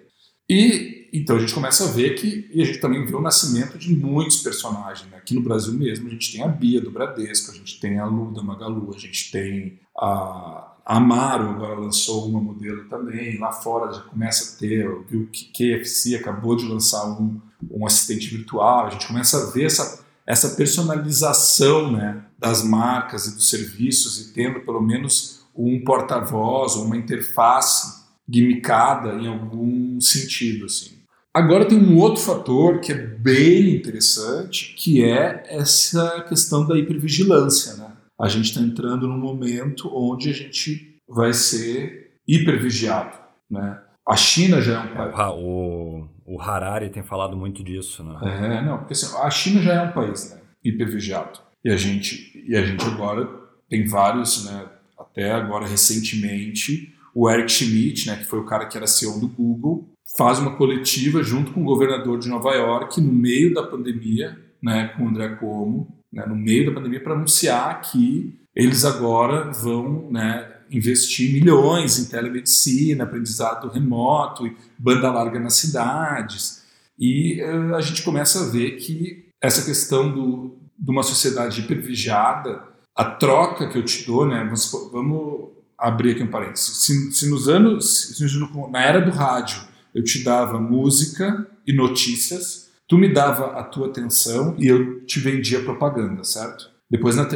[0.51, 2.51] E então a gente começa a ver que.
[2.53, 5.09] E a gente também vê o nascimento de muitos personagens.
[5.11, 5.17] Né?
[5.17, 8.05] Aqui no Brasil mesmo, a gente tem a Bia do Bradesco, a gente tem a
[8.05, 13.91] Lu da Magalu, a gente tem a Amaro agora lançou uma modelo também, lá fora
[13.91, 19.07] já começa a ter, o KFC acabou de lançar um, um assistente virtual, a gente
[19.07, 24.83] começa a ver essa, essa personalização né, das marcas e dos serviços e tendo pelo
[24.83, 30.67] menos um porta-voz ou uma interface gimicada em algum sentido.
[30.67, 30.94] Assim.
[31.35, 37.75] Agora tem um outro fator que é bem interessante, que é essa questão da hipervigilância.
[37.75, 37.95] Né?
[38.21, 43.17] a gente está entrando num momento onde a gente vai ser hipervigiado,
[43.51, 43.81] né?
[44.07, 45.15] A China já é um país.
[45.39, 48.19] O, o Harari tem falado muito disso, né?
[48.23, 51.41] É, não, porque assim, a China já é um país né, hipervigiado.
[51.65, 53.29] E a gente, e a gente agora
[53.69, 54.67] tem vários, né,
[54.99, 59.29] até agora recentemente, o Eric Schmidt, né, que foi o cara que era CEO do
[59.29, 64.39] Google, faz uma coletiva junto com o governador de Nova York no meio da pandemia,
[64.63, 69.51] né, com o André Cuomo, né, no meio da pandemia para anunciar que eles agora
[69.51, 76.63] vão né, investir milhões em telemedicina, aprendizado remoto, banda larga nas cidades.
[76.99, 82.63] E uh, a gente começa a ver que essa questão do, de uma sociedade hipervigiada,
[82.95, 86.79] a troca que eu te dou, né, vamos, vamos abrir aqui um parênteses.
[86.79, 88.25] Se, se nos anos, se,
[88.71, 89.61] na era do rádio,
[89.95, 95.19] eu te dava música e notícias, Tu me dava a tua atenção e eu te
[95.19, 96.71] vendia propaganda, certo?
[96.91, 97.27] Depois na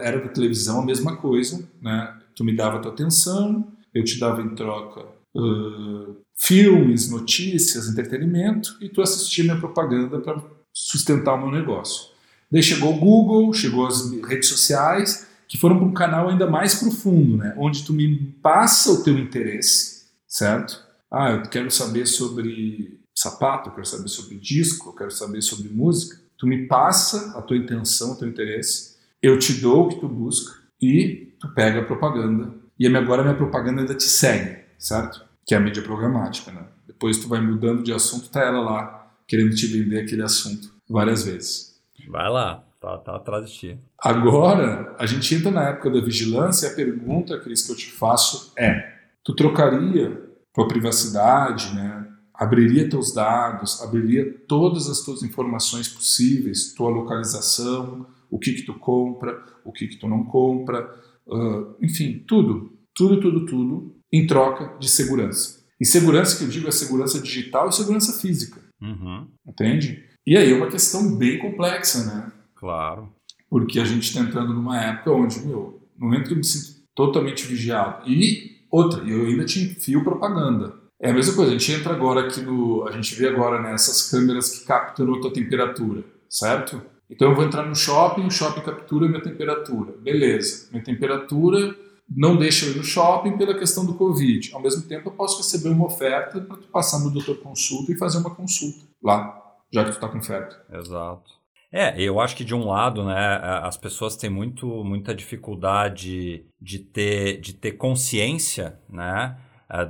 [0.00, 2.14] era da televisão a mesma coisa, né?
[2.34, 8.76] Tu me dava a tua atenção, eu te dava em troca uh, filmes, notícias, entretenimento
[8.80, 12.08] e tu assistia minha propaganda para sustentar o meu negócio.
[12.50, 16.76] Daí chegou o Google, chegou as redes sociais, que foram para um canal ainda mais
[16.76, 17.54] profundo, né?
[17.58, 20.82] Onde tu me passa o teu interesse, certo?
[21.10, 25.68] Ah, eu quero saber sobre sapato, eu quero saber sobre disco, eu quero saber sobre
[25.68, 26.20] música.
[26.36, 30.08] Tu me passa a tua intenção, o teu interesse, eu te dou o que tu
[30.08, 32.52] busca e tu pega a propaganda.
[32.78, 35.24] E agora a minha propaganda ainda te segue, certo?
[35.46, 36.66] Que é a mídia programática, né?
[36.86, 41.24] Depois tu vai mudando de assunto, tá ela lá querendo te vender aquele assunto várias
[41.24, 41.80] vezes.
[42.08, 43.78] Vai lá, tá, tá atrás de ti.
[43.98, 47.90] Agora, a gente entra na época da vigilância e a pergunta, Cris, que eu te
[47.90, 50.20] faço é: tu trocaria
[50.54, 52.06] tua privacidade, né?
[52.34, 58.74] abriria teus dados, abriria todas as tuas informações possíveis, tua localização, o que que tu
[58.74, 60.92] compra, o que que tu não compra,
[61.26, 65.64] uh, enfim, tudo, tudo, tudo, tudo, em troca de segurança.
[65.80, 69.28] E segurança que eu digo é segurança digital e segurança física, uhum.
[69.46, 70.04] entende?
[70.26, 72.32] E aí é uma questão bem complexa, né?
[72.54, 73.12] Claro.
[73.48, 76.82] Porque a gente está entrando numa época onde, meu, no momento que eu me sinto
[76.94, 81.72] totalmente vigiado, e outra, eu ainda te enfio propaganda, é a mesma coisa, a gente
[81.72, 82.86] entra agora aqui no.
[82.88, 86.80] A gente vê agora nessas né, câmeras que captam a tua temperatura, certo?
[87.10, 89.92] Então eu vou entrar no shopping, o shopping captura a minha temperatura.
[90.00, 91.76] Beleza, minha temperatura
[92.08, 94.54] não deixa eu ir no shopping pela questão do Covid.
[94.54, 97.98] Ao mesmo tempo, eu posso receber uma oferta para tu passar no doutor consulta e
[97.98, 99.42] fazer uma consulta lá.
[99.70, 100.54] já que tu está com febre.
[100.72, 101.30] Exato.
[101.74, 106.78] É, eu acho que de um lado, né, as pessoas têm muito, muita dificuldade de
[106.78, 109.36] ter, de ter consciência, né,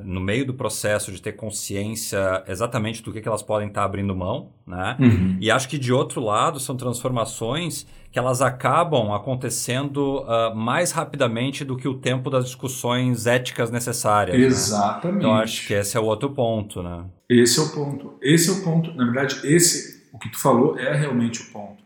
[0.02, 4.16] no meio do processo de ter consciência exatamente do que, que elas podem estar abrindo
[4.16, 4.96] mão, né?
[4.98, 5.36] Uhum.
[5.38, 11.64] E acho que de outro lado são transformações que elas acabam acontecendo uh, mais rapidamente
[11.64, 14.38] do que o tempo das discussões éticas necessárias.
[14.38, 15.16] Exatamente.
[15.16, 15.18] Né?
[15.18, 17.04] Então acho que esse é o outro ponto, né?
[17.28, 18.14] Esse é o ponto.
[18.22, 18.94] Esse é o ponto.
[18.94, 21.82] Na verdade, esse o que tu falou é realmente o ponto,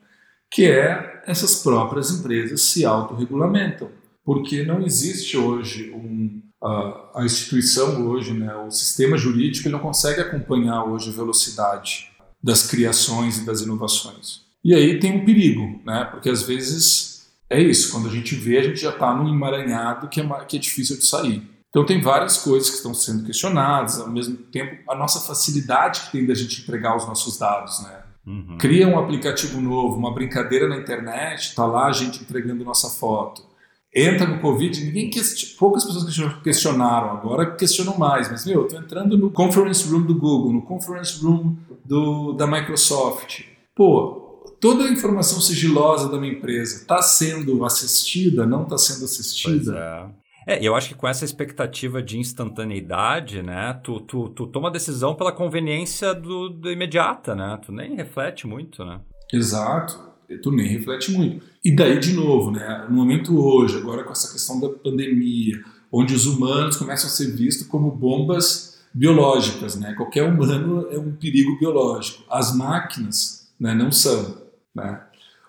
[0.51, 3.91] que é essas próprias empresas se autorregulamentam,
[4.23, 9.83] porque não existe hoje um a, a instituição hoje, né, o sistema jurídico, ele não
[9.83, 12.11] consegue acompanhar hoje a velocidade
[12.43, 14.43] das criações e das inovações.
[14.65, 18.59] E aí tem um perigo, né, porque às vezes é isso, quando a gente vê,
[18.59, 21.49] a gente já está num emaranhado que é, que é difícil de sair.
[21.71, 26.13] Então tem várias coisas que estão sendo questionadas, ao mesmo tempo a nossa facilidade que
[26.13, 28.03] tem da gente entregar os nossos dados, né?
[28.29, 28.59] Uhum.
[28.59, 33.49] Cria um aplicativo novo, uma brincadeira na internet, tá lá a gente entregando nossa foto
[33.95, 35.11] entra no Covid, ninguém
[35.59, 40.15] poucas pessoas questionaram, agora questionam mais, mas meu, eu tô entrando no conference room do
[40.15, 43.45] Google, no conference room do, da Microsoft.
[43.75, 50.11] Pô, toda a informação sigilosa da minha empresa está sendo assistida, não está sendo assistida?
[50.49, 54.73] É, eu acho que com essa expectativa de instantaneidade, né, tu, tu, tu toma a
[54.73, 57.59] decisão pela conveniência do, do imediata, né?
[57.65, 59.01] Tu nem reflete muito, né?
[59.33, 61.45] Exato tu nem reflete muito.
[61.65, 66.15] E daí, de novo, né, no momento hoje, agora com essa questão da pandemia, onde
[66.15, 69.95] os humanos começam a ser vistos como bombas biológicas, né?
[69.95, 72.25] Qualquer humano é um perigo biológico.
[72.31, 74.37] As máquinas né, não são.
[74.75, 75.01] Né?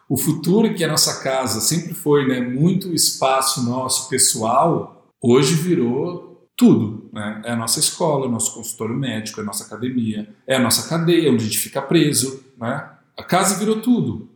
[0.10, 6.50] O futuro que a nossa casa sempre foi né, muito espaço nosso pessoal, hoje virou
[6.58, 7.08] tudo.
[7.14, 7.44] Né?
[7.46, 10.90] É a nossa escola, é nosso consultório médico, é a nossa academia, é a nossa
[10.90, 12.44] cadeia onde a gente fica preso.
[12.58, 12.90] Né?
[13.16, 14.32] A casa virou tudo.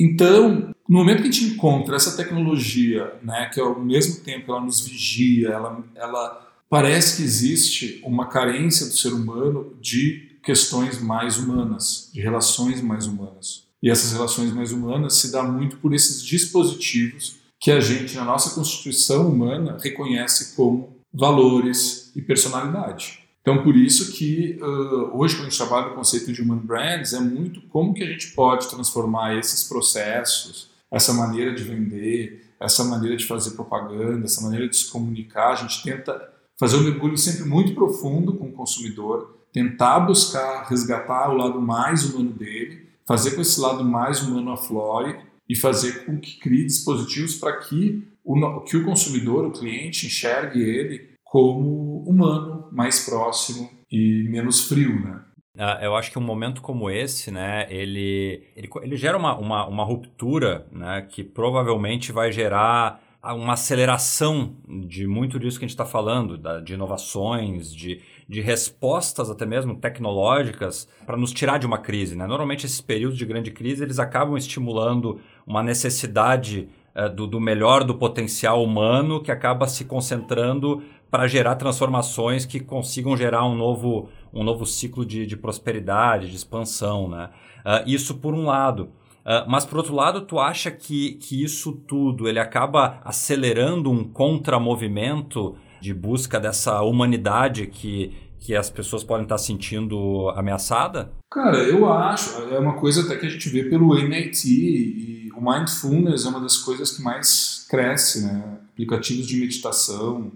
[0.00, 4.64] Então, no momento que a gente encontra essa tecnologia, né, que ao mesmo tempo ela
[4.64, 11.36] nos vigia, ela, ela parece que existe uma carência do ser humano de questões mais
[11.36, 13.67] humanas, de relações mais humanas.
[13.82, 18.24] E essas relações mais humanas se dá muito por esses dispositivos que a gente, na
[18.24, 23.20] nossa constituição humana, reconhece como valores e personalidade.
[23.40, 27.12] Então, por isso que uh, hoje, quando a gente trabalha o conceito de Human Brands,
[27.14, 32.84] é muito como que a gente pode transformar esses processos, essa maneira de vender, essa
[32.84, 35.52] maneira de fazer propaganda, essa maneira de se comunicar.
[35.52, 41.30] A gente tenta fazer um mergulho sempre muito profundo com o consumidor, tentar buscar resgatar
[41.30, 45.16] o lado mais humano dele, fazer com esse lado mais humano aflore
[45.48, 50.60] e fazer com que crie dispositivos para que o, que o consumidor, o cliente, enxergue
[50.60, 55.22] ele como humano, mais próximo e menos frio, né?
[55.56, 59.66] Uh, eu acho que um momento como esse, né, ele, ele, ele gera uma, uma,
[59.66, 65.74] uma ruptura, né, que provavelmente vai gerar uma aceleração de muito disso que a gente
[65.74, 71.66] está falando, da, de inovações, de, de respostas até mesmo tecnológicas para nos tirar de
[71.66, 72.14] uma crise.
[72.14, 72.26] Né?
[72.26, 77.84] Normalmente esses períodos de grande crise eles acabam estimulando uma necessidade uh, do, do melhor
[77.84, 84.10] do potencial humano que acaba se concentrando para gerar transformações que consigam gerar um novo,
[84.30, 87.08] um novo ciclo de, de prosperidade, de expansão.
[87.08, 87.30] Né?
[87.60, 88.90] Uh, isso por um lado.
[89.24, 94.04] Uh, mas por outro lado, tu acha que, que isso tudo ele acaba acelerando um
[94.04, 101.10] contramovimento de busca dessa humanidade que, que as pessoas podem estar sentindo ameaçada?
[101.30, 102.42] Cara, eu acho.
[102.52, 106.40] É uma coisa até que a gente vê pelo MIT e o mindfulness é uma
[106.40, 108.58] das coisas que mais cresce, né?
[108.72, 110.32] Aplicativos de meditação,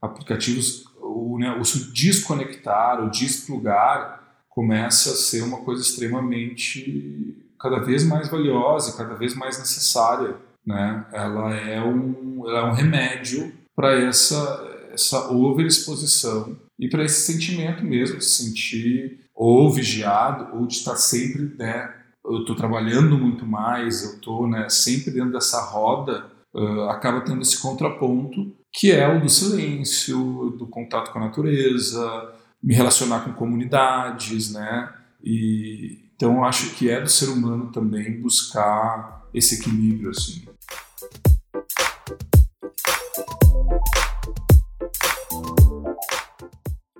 [0.00, 8.04] aplicativos, o, né, o desconectar, o desplugar começa a ser uma coisa extremamente cada vez
[8.04, 11.04] mais valiosa, cada vez mais necessária, né?
[11.12, 17.84] Ela é um, ela é um remédio para essa essa overexposição e para esse sentimento
[17.84, 21.94] mesmo de se sentir ou vigiado ou de estar sempre, né?
[22.24, 27.40] Eu estou trabalhando muito mais, eu estou né, sempre dentro dessa roda, uh, acaba tendo
[27.40, 33.32] esse contraponto que é o do silêncio, do contato com a natureza, me relacionar com
[33.32, 34.92] comunidades, né?
[35.24, 40.44] E então acho que é do ser humano também buscar esse equilíbrio assim.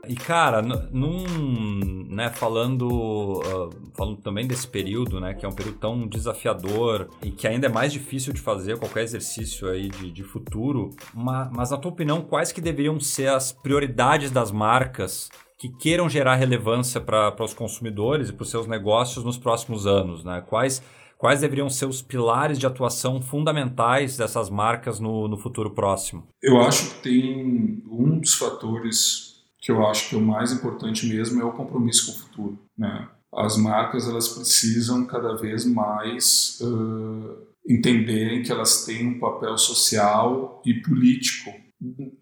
[0.08, 5.78] E cara, num, né, falando, uh, falando também desse período, né, que é um período
[5.78, 10.24] tão desafiador e que ainda é mais difícil de fazer qualquer exercício aí de, de
[10.24, 15.68] futuro, mas, mas na tua opinião, quais que deveriam ser as prioridades das marcas que
[15.68, 20.24] queiram gerar relevância para os consumidores e para os seus negócios nos próximos anos?
[20.24, 20.42] Né?
[20.48, 20.82] Quais,
[21.18, 26.26] quais deveriam ser os pilares de atuação fundamentais dessas marcas no, no futuro próximo?
[26.42, 29.27] Eu acho que tem um dos fatores
[29.60, 32.58] que eu acho que o mais importante mesmo é o compromisso com o futuro.
[32.76, 33.08] Né?
[33.34, 37.36] As marcas elas precisam cada vez mais uh,
[37.68, 41.52] entenderem que elas têm um papel social e político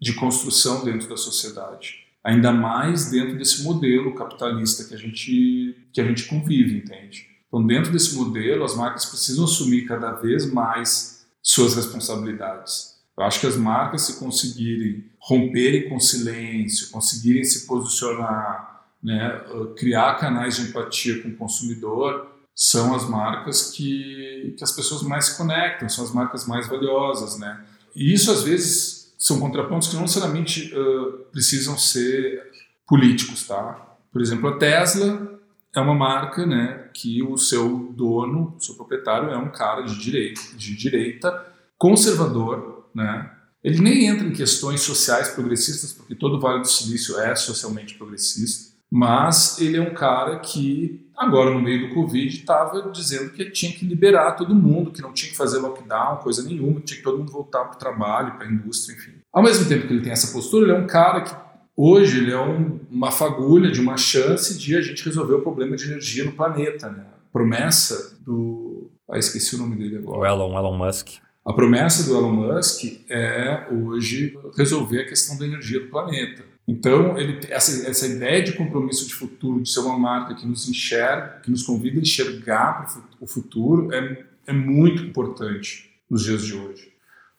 [0.01, 6.01] de construção dentro da sociedade ainda mais dentro desse modelo capitalista que a gente que
[6.01, 7.25] a gente convive, entende?
[7.47, 12.97] Então, dentro desse modelo, as marcas precisam assumir cada vez mais suas responsabilidades.
[13.17, 19.41] Eu acho que as marcas, se conseguirem romperem com silêncio, conseguirem se posicionar, né,
[19.77, 25.25] criar canais de empatia com o consumidor, são as marcas que, que as pessoas mais
[25.25, 27.61] se conectam, são as marcas mais valiosas, né?
[27.93, 32.41] E isso às vezes são contrapontos que não necessariamente uh, precisam ser
[32.87, 33.97] políticos, tá?
[34.11, 35.39] Por exemplo, a Tesla
[35.75, 39.99] é uma marca, né, que o seu dono, o seu proprietário é um cara de
[39.99, 41.45] direita, de direita
[41.77, 43.36] conservador, né?
[43.67, 47.95] Ele nem entra em questões sociais progressistas, porque todo o Vale do Silício é socialmente
[47.95, 53.51] progressista, mas ele é um cara que agora no meio do Covid estava dizendo que
[53.51, 56.97] tinha que liberar todo mundo, que não tinha que fazer lockdown, coisa nenhuma, que tinha
[56.99, 59.15] que todo mundo voltar para o trabalho, para a indústria, enfim.
[59.33, 61.35] Ao mesmo tempo que ele tem essa postura, ele é um cara que
[61.75, 65.75] hoje ele é um, uma fagulha de uma chance de a gente resolver o problema
[65.75, 67.03] de energia no planeta, né?
[67.33, 68.89] Promessa do...
[69.11, 70.19] Ah, esqueci o nome dele agora.
[70.19, 71.26] O Elon, Elon Musk.
[71.47, 76.43] A promessa do Elon Musk é hoje resolver a questão da energia do planeta.
[76.67, 80.67] Então, ele, essa, essa ideia de compromisso de futuro, de ser uma marca que nos
[80.67, 82.85] enxerga, que nos convida a enxergar
[83.21, 86.91] o futuro, é, é muito importante nos dias de hoje.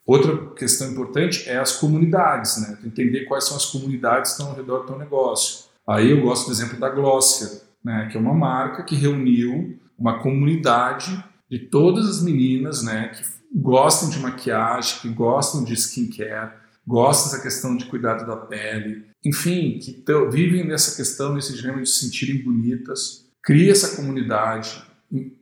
[0.07, 2.79] Outra questão importante é as comunidades, né?
[2.83, 5.67] entender quais são as comunidades que estão ao redor do teu negócio.
[5.87, 8.09] Aí eu gosto do exemplo da Glossier, né?
[8.11, 13.09] que é uma marca que reuniu uma comunidade de todas as meninas né?
[13.09, 16.53] que gostam de maquiagem, que gostam de skincare,
[16.87, 21.89] gostam dessa questão de cuidado da pele, enfim, que vivem nessa questão, nesse dilema de
[21.89, 24.83] se sentirem bonitas, cria essa comunidade,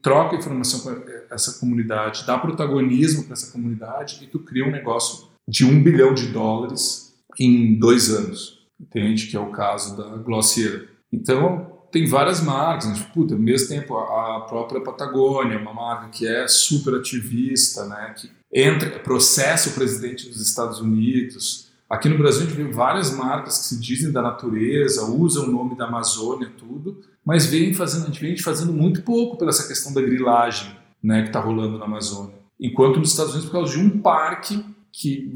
[0.01, 5.27] troca informação com essa comunidade, dá protagonismo para essa comunidade e tu cria um negócio
[5.47, 9.27] de um bilhão de dólares em dois anos, entende?
[9.27, 10.89] Que é o caso da Glossier.
[11.11, 13.07] Então, tem várias marcas, né?
[13.13, 18.13] puta, ao mesmo tempo a própria Patagônia, uma marca que é super ativista, né?
[18.17, 23.15] que entra, processa o presidente dos Estados Unidos, Aqui no Brasil a gente vê várias
[23.15, 28.03] marcas que se dizem da natureza, usam o nome da Amazônia, tudo, mas vem fazendo,
[28.03, 31.77] a gente vem fazendo muito pouco pela essa questão da grilagem né, que está rolando
[31.77, 32.35] na Amazônia.
[32.59, 35.31] Enquanto nos Estados Unidos, por causa de um parque que,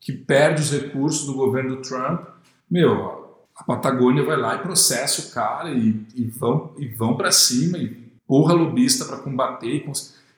[0.00, 2.22] que perde os recursos do governo Trump,
[2.70, 3.19] meu,
[3.60, 7.76] a Patagônia vai lá e processa o cara e, e vão, e vão para cima
[7.76, 7.88] e
[8.26, 9.86] porra lobista para combater.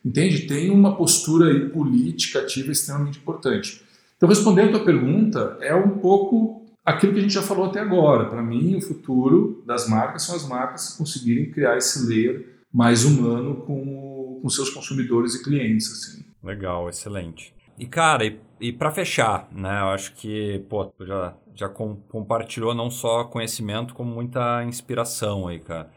[0.04, 0.48] Entende?
[0.48, 3.80] Tem uma postura aí política ativa extremamente importante.
[4.16, 7.78] Então, respondendo a tua pergunta, é um pouco aquilo que a gente já falou até
[7.78, 8.28] agora.
[8.28, 13.04] Para mim, o futuro das marcas são as marcas que conseguirem criar esse layer mais
[13.04, 15.92] humano com, com seus consumidores e clientes.
[15.92, 16.24] Assim.
[16.42, 17.54] Legal, excelente.
[17.78, 19.80] E cara, e, e para fechar, né?
[19.80, 25.48] Eu acho que pô, tu já, já com, compartilhou não só conhecimento, como muita inspiração
[25.48, 25.90] aí, cara.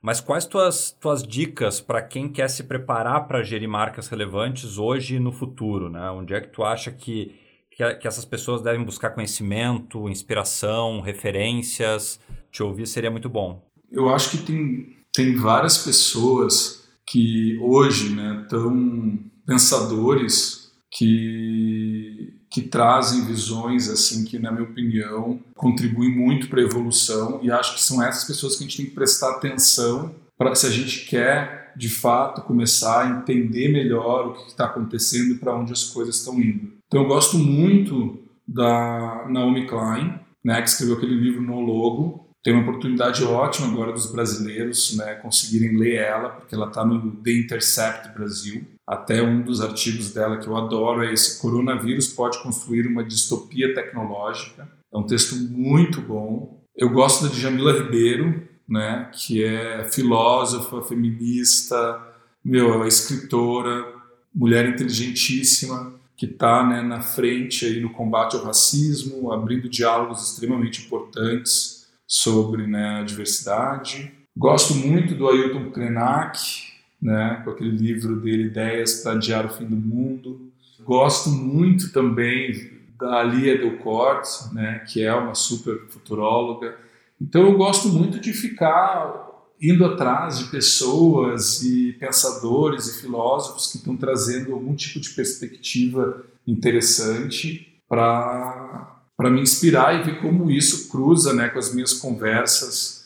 [0.00, 5.16] Mas quais tuas, tuas dicas para quem quer se preparar para gerir marcas relevantes hoje
[5.16, 6.10] e no futuro, né?
[6.10, 7.40] Onde é que tu acha que
[7.76, 12.20] que, que essas pessoas devem buscar conhecimento, inspiração, referências?
[12.50, 13.66] Te ouvir seria muito bom.
[13.90, 20.61] Eu acho que tem, tem várias pessoas que hoje estão né, pensadores
[20.92, 27.50] que, que trazem visões assim que, na minha opinião, contribuem muito para a evolução e
[27.50, 30.70] acho que são essas pessoas que a gente tem que prestar atenção para se a
[30.70, 35.72] gente quer de fato começar a entender melhor o que está acontecendo e para onde
[35.72, 36.70] as coisas estão indo.
[36.86, 42.28] Então eu gosto muito da Naomi Klein, né, que escreveu aquele livro No Logo.
[42.42, 47.12] Tem uma oportunidade ótima agora dos brasileiros né, conseguirem ler ela, porque ela está no
[47.12, 48.66] The Intercept Brasil.
[48.86, 53.74] Até um dos artigos dela que eu adoro é esse: Coronavírus pode construir uma distopia
[53.74, 54.68] tecnológica.
[54.92, 56.60] É um texto muito bom.
[56.76, 62.00] Eu gosto da Djamila Ribeiro, né, que é filósofa, feminista,
[62.44, 63.86] meu, é escritora,
[64.34, 70.86] mulher inteligentíssima que está né, na frente aí no combate ao racismo, abrindo diálogos extremamente
[70.86, 74.12] importantes sobre né, a diversidade.
[74.36, 76.71] Gosto muito do Ailton Krenak,
[77.02, 80.52] né, com aquele livro dele Ideias para Adiar o Fim do Mundo.
[80.84, 86.76] Gosto muito também da Alia Delcourt, né, que é uma super futuróloga.
[87.20, 89.30] Então eu gosto muito de ficar
[89.60, 96.24] indo atrás de pessoas e pensadores e filósofos que estão trazendo algum tipo de perspectiva
[96.46, 103.01] interessante para me inspirar e ver como isso cruza né, com as minhas conversas,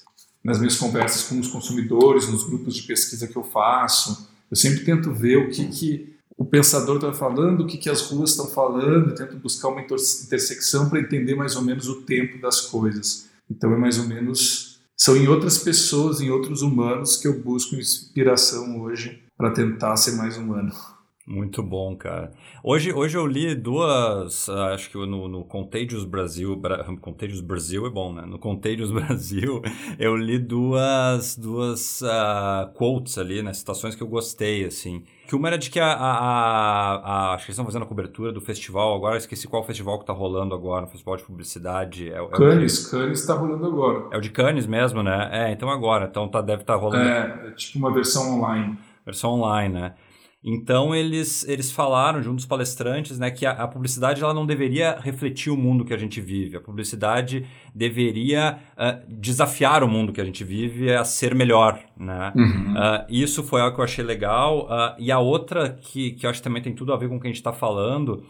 [0.47, 4.29] nas minhas conversas com os consumidores, nos grupos de pesquisa que eu faço.
[4.49, 8.03] Eu sempre tento ver o que, que o pensador está falando, o que, que as
[8.03, 12.61] ruas estão falando, tento buscar uma intersecção para entender mais ou menos o tempo das
[12.61, 13.27] coisas.
[13.51, 17.75] Então é mais ou menos são em outras pessoas, em outros humanos que eu busco
[17.75, 20.73] inspiração hoje para tentar ser mais humano.
[21.27, 22.31] Muito bom, cara.
[22.63, 27.85] Hoje, hoje eu li duas, uh, acho que no, no Contagious Brasil, Bra, Contagious Brasil
[27.85, 28.23] é bom, né?
[28.25, 29.61] No Contagious Brasil,
[29.99, 33.53] eu li duas, duas uh, quotes ali, né?
[33.53, 35.03] Citações que eu gostei, assim.
[35.27, 37.87] Que uma era de que a, a, a, a acho que eles estão fazendo a
[37.87, 42.09] cobertura do festival agora, esqueci qual festival que tá rolando agora, no festival de publicidade.
[42.09, 44.07] É, é Cannes, Cannes está rolando agora.
[44.13, 45.29] É o de Cannes mesmo, né?
[45.33, 47.09] É, então agora, então tá, deve estar tá rolando.
[47.09, 48.79] É, é tipo uma versão online.
[49.05, 49.95] Versão online, né?
[50.45, 54.97] Então eles, eles falaram junto dos palestrantes né, que a, a, publicidade ela não deveria
[55.01, 56.57] refletir o mundo que a gente vive.
[56.57, 61.81] A publicidade deveria uh, desafiar o mundo que a gente vive a ser melhor.
[61.97, 62.33] Né?
[62.37, 62.75] Uhum.
[62.75, 64.67] Uh, isso foi algo que eu achei legal.
[64.67, 67.17] Uh, e a outra que, que eu acho que também tem tudo a ver com
[67.17, 68.23] o que a gente está falando,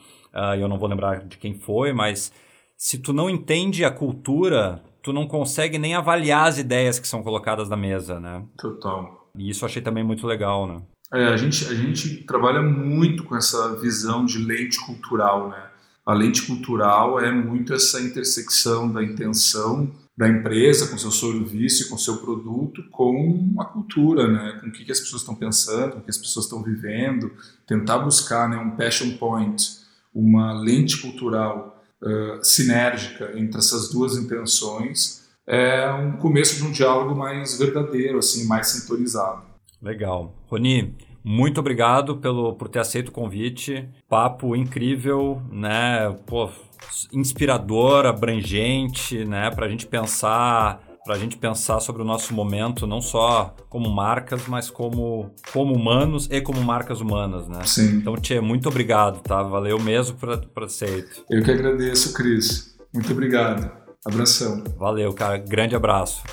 [0.57, 2.31] e eu não vou lembrar de quem foi, mas
[2.77, 7.23] se tu não entende a cultura, tu não consegue nem avaliar as ideias que são
[7.23, 8.21] colocadas na mesa.
[8.21, 8.45] Né?
[8.59, 9.31] Total.
[9.35, 10.67] E isso eu achei também muito legal.
[10.67, 10.83] Né?
[11.13, 15.63] É, a, gente, a gente trabalha muito com essa visão de lente cultural, né?
[16.05, 21.99] A lente cultural é muito essa intersecção da intenção da empresa com seu serviço, com
[21.99, 24.59] seu produto, com a cultura, né?
[24.61, 27.31] Com o que, as pessoas estão pensando, o que as pessoas estão vivendo,
[27.67, 29.81] tentar buscar né, um passion point,
[30.15, 37.15] uma lente cultural uh, sinérgica entre essas duas intenções é um começo de um diálogo
[37.15, 39.45] mais verdadeiro, assim, mais sintonizado.
[39.81, 40.35] Legal.
[40.49, 43.89] Roni, muito obrigado pelo, por ter aceito o convite.
[44.09, 46.17] Papo incrível, né?
[46.27, 46.49] Pô,
[47.13, 49.51] inspirador, abrangente, né?
[49.51, 53.89] Para a gente pensar para a gente pensar sobre o nosso momento, não só como
[53.89, 57.61] marcas, mas como, como humanos e como marcas humanas, né?
[57.65, 57.99] Sim.
[57.99, 59.41] Então, Tchê, muito obrigado, tá?
[59.41, 61.25] Valeu mesmo por, por aceito.
[61.31, 62.77] Eu que agradeço, Cris.
[62.93, 63.71] Muito obrigado.
[64.05, 64.65] Abração.
[64.77, 65.39] Valeu, cara.
[65.39, 66.25] Grande abraço.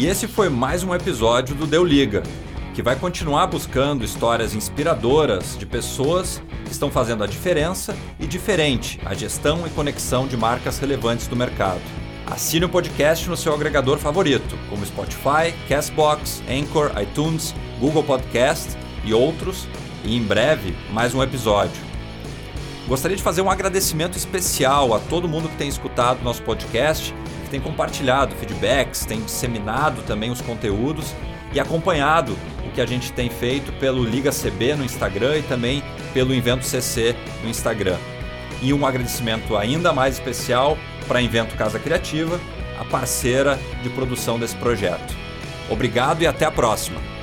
[0.00, 2.22] E esse foi mais um episódio do Deu Liga,
[2.74, 8.98] que vai continuar buscando histórias inspiradoras de pessoas que estão fazendo a diferença e diferente
[9.04, 11.82] a gestão e conexão de marcas relevantes do mercado.
[12.26, 18.74] Assine o podcast no seu agregador favorito, como Spotify, Castbox, Anchor, iTunes, Google Podcast
[19.04, 19.68] e outros,
[20.02, 21.82] e em breve mais um episódio.
[22.88, 27.14] Gostaria de fazer um agradecimento especial a todo mundo que tem escutado nosso podcast
[27.50, 31.14] tem compartilhado feedbacks, tem disseminado também os conteúdos
[31.52, 32.36] e acompanhado
[32.66, 35.82] o que a gente tem feito pelo Liga CB no Instagram e também
[36.14, 37.96] pelo Invento CC no Instagram.
[38.62, 40.78] E um agradecimento ainda mais especial
[41.08, 42.38] para a Invento Casa Criativa,
[42.78, 45.14] a parceira de produção desse projeto.
[45.68, 47.19] Obrigado e até a próxima!